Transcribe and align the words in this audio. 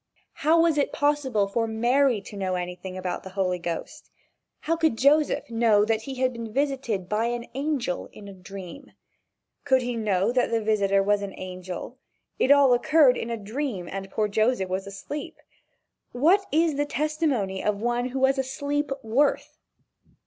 How 0.41 0.59
was 0.59 0.79
it 0.79 0.91
possible 0.91 1.47
for 1.47 1.67
Mary 1.67 2.21
to 2.21 2.35
know 2.35 2.55
anything 2.55 2.97
about 2.97 3.21
the 3.21 3.29
Holy 3.37 3.59
Ghost? 3.59 4.09
How 4.61 4.75
could 4.75 4.97
Joseph 4.97 5.47
know 5.51 5.85
that 5.85 6.01
he 6.01 6.15
had 6.15 6.33
been 6.33 6.51
visited 6.51 7.07
by 7.07 7.25
an 7.25 7.45
angel 7.53 8.09
in 8.11 8.27
a 8.27 8.33
dream? 8.33 8.93
Could 9.63 9.83
he 9.83 9.95
know 9.95 10.31
that 10.31 10.49
the 10.49 10.59
visitor 10.59 11.03
was 11.03 11.21
an 11.21 11.35
angel? 11.37 11.99
It 12.39 12.49
all 12.51 12.73
occurred 12.73 13.15
in 13.15 13.29
a 13.29 13.37
dream 13.37 13.87
and 13.87 14.09
poor 14.09 14.27
Joseph 14.27 14.69
was 14.69 14.87
asleep. 14.87 15.35
What 16.13 16.47
is 16.51 16.77
the 16.77 16.85
testimony 16.87 17.63
of 17.63 17.79
one 17.79 18.07
who 18.09 18.17
was 18.21 18.39
asleep 18.39 18.89
worth? 19.03 19.59